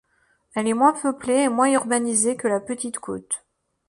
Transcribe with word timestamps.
Elle 0.55 0.67
est 0.67 0.73
moins 0.73 0.99
peuplée 0.99 1.41
et 1.43 1.47
moins 1.47 1.69
urbanisée 1.71 2.35
que 2.35 2.47
la 2.47 2.59
Petite-Côte. 2.59 3.45